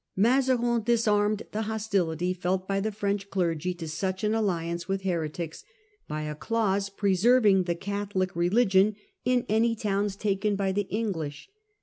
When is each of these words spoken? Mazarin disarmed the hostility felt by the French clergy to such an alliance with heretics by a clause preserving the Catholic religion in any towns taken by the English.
Mazarin 0.15 0.81
disarmed 0.81 1.43
the 1.51 1.61
hostility 1.61 2.33
felt 2.33 2.67
by 2.67 2.79
the 2.79 2.91
French 2.91 3.29
clergy 3.29 3.71
to 3.75 3.87
such 3.87 4.23
an 4.23 4.33
alliance 4.33 4.87
with 4.87 5.03
heretics 5.03 5.63
by 6.07 6.23
a 6.23 6.33
clause 6.33 6.89
preserving 6.89 7.65
the 7.65 7.75
Catholic 7.75 8.35
religion 8.35 8.95
in 9.25 9.45
any 9.47 9.75
towns 9.75 10.15
taken 10.15 10.55
by 10.55 10.71
the 10.71 10.87
English. 10.89 11.49